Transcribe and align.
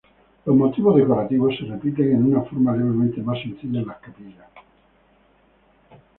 Los 0.45 0.55
motivos 0.55 0.95
decorativos 0.95 1.55
se 1.59 1.65
repiten 1.65 2.11
en 2.11 2.23
una 2.25 2.41
forma 2.41 2.75
levemente 2.75 3.21
más 3.21 3.39
sencilla 3.39 3.81
en 3.81 3.87
las 3.87 3.97
capillas. 3.99 4.47